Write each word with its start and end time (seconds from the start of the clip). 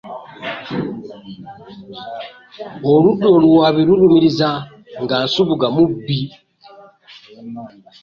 Oludda 2.91 3.27
oluwaabi 3.35 3.81
lulumiriza 3.87 4.49
nti 4.61 5.01
nga 5.03 5.15
Nsubuga 5.23 5.65
mubbi 5.75 6.19